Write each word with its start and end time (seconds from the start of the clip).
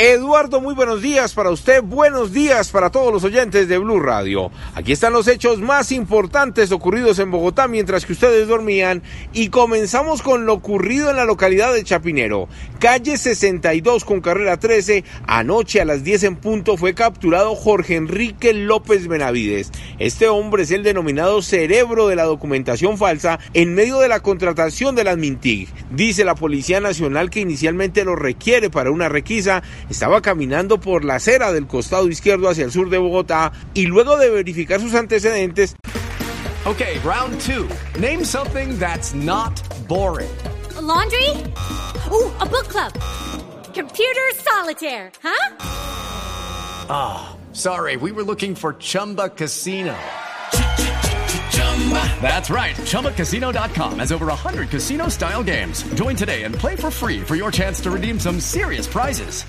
Eduardo, 0.00 0.60
muy 0.60 0.76
buenos 0.76 1.02
días 1.02 1.34
para 1.34 1.50
usted, 1.50 1.82
buenos 1.82 2.32
días 2.32 2.70
para 2.70 2.88
todos 2.88 3.12
los 3.12 3.24
oyentes 3.24 3.66
de 3.66 3.78
Blue 3.78 3.98
Radio. 3.98 4.52
Aquí 4.76 4.92
están 4.92 5.12
los 5.12 5.26
hechos 5.26 5.58
más 5.58 5.90
importantes 5.90 6.70
ocurridos 6.70 7.18
en 7.18 7.32
Bogotá 7.32 7.66
mientras 7.66 8.06
que 8.06 8.12
ustedes 8.12 8.46
dormían 8.46 9.02
y 9.32 9.48
comenzamos 9.48 10.22
con 10.22 10.46
lo 10.46 10.52
ocurrido 10.52 11.10
en 11.10 11.16
la 11.16 11.24
localidad 11.24 11.72
de 11.72 11.82
Chapinero. 11.82 12.46
Calle 12.78 13.18
62 13.18 14.04
con 14.04 14.20
carrera 14.20 14.60
13, 14.60 15.02
anoche 15.26 15.80
a 15.80 15.84
las 15.84 16.04
10 16.04 16.22
en 16.22 16.36
punto 16.36 16.76
fue 16.76 16.94
capturado 16.94 17.56
Jorge 17.56 17.96
Enrique 17.96 18.52
López 18.52 19.08
Benavides. 19.08 19.72
Este 19.98 20.28
hombre 20.28 20.62
es 20.62 20.70
el 20.70 20.84
denominado 20.84 21.42
cerebro 21.42 22.06
de 22.06 22.14
la 22.14 22.22
documentación 22.22 22.98
falsa 22.98 23.40
en 23.52 23.74
medio 23.74 23.98
de 23.98 24.06
la 24.06 24.20
contratación 24.20 24.94
de 24.94 25.02
las 25.02 25.16
Mintig. 25.16 25.68
Dice 25.90 26.22
la 26.22 26.36
Policía 26.36 26.80
Nacional 26.80 27.30
que 27.30 27.40
inicialmente 27.40 28.04
lo 28.04 28.14
requiere 28.14 28.70
para 28.70 28.92
una 28.92 29.08
requisa 29.08 29.64
estaba 29.90 30.20
caminando 30.20 30.78
por 30.78 31.04
la 31.04 31.16
acera 31.16 31.52
del 31.52 31.66
costado 31.66 32.08
izquierdo 32.08 32.48
hacia 32.48 32.64
el 32.64 32.72
sur 32.72 32.90
de 32.90 32.98
Bogotá 32.98 33.52
y 33.74 33.86
luego 33.86 34.16
de 34.16 34.30
verificar 34.30 34.80
sus 34.80 34.94
antecedentes. 34.94 35.76
Okay, 36.66 36.98
round 36.98 37.40
two. 37.40 37.68
Name 37.98 38.24
something 38.24 38.78
that's 38.78 39.14
not 39.14 39.60
boring. 39.88 40.30
A 40.76 40.82
laundry? 40.82 41.30
Ooh, 42.10 42.30
a 42.40 42.46
book 42.46 42.68
club. 42.68 42.92
Computer 43.74 44.28
solitaire, 44.34 45.10
huh? 45.22 45.56
Ah, 46.90 47.36
sorry, 47.52 47.96
we 47.96 48.12
were 48.12 48.24
looking 48.24 48.54
for 48.54 48.74
Chumba 48.74 49.30
Casino. 49.30 49.94
That's 52.20 52.50
right. 52.50 52.74
ChumbaCasino.com 52.76 54.00
has 54.00 54.12
over 54.12 54.26
100 54.26 54.68
casino 54.68 55.08
style 55.08 55.42
games. 55.42 55.82
Join 55.94 56.16
today 56.16 56.42
and 56.42 56.54
play 56.54 56.76
for 56.76 56.90
free 56.90 57.20
for 57.20 57.36
your 57.36 57.50
chance 57.50 57.80
to 57.80 57.90
redeem 57.90 58.20
some 58.20 58.40
serious 58.40 58.86
prizes. 58.86 59.44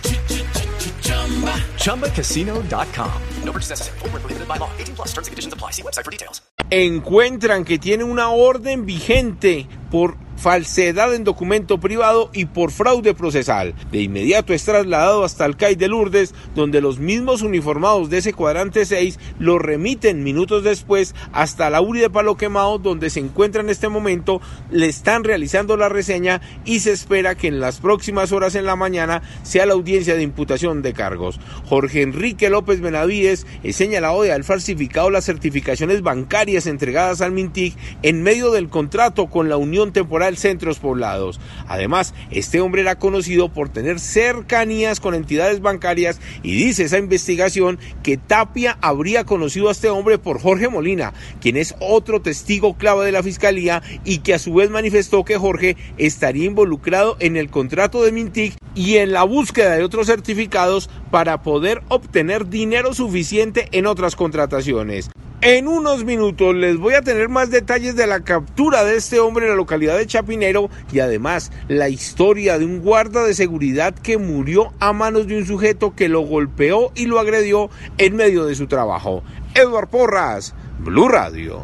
ChumbaCasino.com. 1.83 3.21
No 3.43 3.51
purchase 3.51 3.71
necessary. 3.71 3.99
Full 3.99 4.09
prohibited 4.09 4.47
by 4.47 4.57
law. 4.57 4.71
18 4.77 4.95
plus 4.95 5.07
terms 5.09 5.27
and 5.27 5.33
conditions 5.33 5.53
apply. 5.53 5.71
See 5.71 5.81
website 5.81 6.05
for 6.05 6.11
details. 6.11 6.41
Encuentran 6.71 7.65
que 7.65 7.79
tiene 7.79 8.03
una 8.03 8.29
orden 8.29 8.85
vigente 8.85 9.67
por 9.89 10.15
falsedad 10.39 11.13
en 11.13 11.25
documento 11.25 11.79
privado 11.79 12.29
y 12.33 12.45
por 12.45 12.71
fraude 12.71 13.13
procesal. 13.13 13.75
De 13.91 14.01
inmediato 14.01 14.53
es 14.53 14.63
trasladado 14.63 15.23
hasta 15.23 15.45
el 15.45 15.57
CAI 15.57 15.75
de 15.75 15.89
Lourdes, 15.89 16.33
donde 16.55 16.81
los 16.81 16.99
mismos 16.99 17.41
uniformados 17.41 18.09
de 18.09 18.19
ese 18.19 18.33
cuadrante 18.33 18.85
6 18.85 19.19
lo 19.37 19.59
remiten 19.59 20.23
minutos 20.23 20.63
después 20.63 21.13
hasta 21.33 21.69
la 21.69 21.81
URI 21.81 21.99
de 21.99 22.09
Palo 22.09 22.37
Quemado, 22.37 22.79
donde 22.79 23.09
se 23.09 23.19
encuentra 23.19 23.61
en 23.61 23.69
este 23.69 23.89
momento, 23.89 24.41
le 24.71 24.87
están 24.87 25.23
realizando 25.23 25.75
la 25.75 25.89
reseña 25.89 26.41
y 26.63 26.79
se 26.79 26.91
espera 26.91 27.35
que 27.35 27.47
en 27.47 27.59
las 27.59 27.79
próximas 27.79 28.31
horas 28.31 28.55
en 28.55 28.65
la 28.65 28.77
mañana 28.77 29.21
sea 29.43 29.65
la 29.65 29.73
audiencia 29.73 30.15
de 30.15 30.23
imputación 30.23 30.81
de 30.81 30.93
cargos. 30.93 31.39
Jorge 31.65 32.01
Enrique 32.01 32.49
López 32.49 32.79
Benavides 32.79 33.45
es 33.63 33.75
señalado 33.75 34.21
de 34.21 34.31
haber 34.31 34.45
falsificado 34.45 35.09
las 35.09 35.25
certificaciones 35.25 36.01
bancarias 36.01 36.65
entregadas 36.65 37.21
al 37.21 37.33
Mintic 37.33 37.75
en 38.03 38.23
medio 38.23 38.51
del 38.51 38.69
contrato 38.69 39.27
con 39.27 39.49
la 39.49 39.57
Unión 39.57 39.91
Temporal 39.91 40.28
Centros 40.37 40.79
Poblados. 40.79 41.39
Además, 41.67 42.13
este 42.31 42.61
hombre 42.61 42.81
era 42.81 42.97
conocido 42.97 43.49
por 43.49 43.69
tener 43.69 43.99
cercanías 43.99 44.99
con 44.99 45.15
entidades 45.15 45.61
bancarias 45.61 46.19
y 46.43 46.53
dice 46.55 46.83
esa 46.83 46.97
investigación 46.97 47.79
que 48.03 48.17
Tapia 48.17 48.77
habría 48.81 49.25
conocido 49.25 49.69
a 49.69 49.71
este 49.71 49.89
hombre 49.89 50.17
por 50.17 50.39
Jorge 50.39 50.69
Molina, 50.69 51.13
quien 51.41 51.57
es 51.57 51.75
otro 51.79 52.21
testigo 52.21 52.77
clave 52.77 53.05
de 53.05 53.11
la 53.11 53.23
fiscalía 53.23 53.81
y 54.05 54.19
que 54.19 54.33
a 54.33 54.39
su 54.39 54.53
vez 54.53 54.69
manifestó 54.69 55.23
que 55.23 55.37
Jorge 55.37 55.77
estaría 55.97 56.45
involucrado 56.45 57.17
en 57.19 57.37
el 57.37 57.49
contrato 57.49 58.03
de 58.03 58.11
Mintic 58.11 58.55
y 58.75 58.97
en 58.97 59.11
la 59.11 59.23
búsqueda 59.23 59.75
de 59.75 59.83
otros 59.83 60.07
certificados 60.07 60.89
para 61.11 61.41
poder 61.41 61.81
obtener 61.89 62.47
dinero 62.49 62.93
suficiente 62.93 63.67
en 63.71 63.85
otras 63.85 64.15
contrataciones. 64.15 65.09
En 65.41 65.69
unos 65.69 66.03
minutos 66.03 66.53
les 66.53 66.77
voy 66.77 66.95
a 66.95 67.01
tener 67.01 67.29
más 67.29 67.49
detalles 67.49 67.95
de 67.95 68.05
la 68.05 68.19
captura 68.25 68.83
de 68.83 68.97
este 68.97 69.21
hombre 69.21 69.45
en 69.45 69.51
la 69.51 69.55
localidad 69.55 69.97
de 69.97 70.05
Chapinero 70.05 70.69
y 70.91 70.99
además 70.99 71.49
la 71.69 71.87
historia 71.87 72.59
de 72.59 72.65
un 72.65 72.81
guarda 72.81 73.23
de 73.23 73.33
seguridad 73.33 73.93
que 73.93 74.17
murió 74.17 74.73
a 74.81 74.91
manos 74.91 75.27
de 75.27 75.37
un 75.37 75.45
sujeto 75.45 75.95
que 75.95 76.09
lo 76.09 76.21
golpeó 76.21 76.91
y 76.93 77.05
lo 77.05 77.19
agredió 77.19 77.69
en 77.97 78.17
medio 78.17 78.43
de 78.45 78.55
su 78.55 78.67
trabajo. 78.67 79.23
Edward 79.55 79.87
Porras, 79.87 80.53
Blue 80.79 81.07
Radio. 81.07 81.63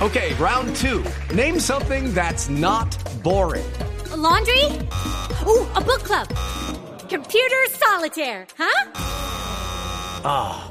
Okay, 0.00 0.32
round 0.38 0.76
two. 0.76 1.02
Name 1.34 1.58
something 1.58 2.12
that's 2.14 2.48
not 2.48 2.96
boring. 3.24 3.64
A 4.12 4.16
laundry? 4.16 4.64
Ooh, 5.44 5.66
a 5.74 5.80
book 5.80 6.04
club. 6.04 6.28
Computer 7.08 7.66
solitaire, 7.80 8.46
huh? 8.56 8.90
Ah, 10.24 10.70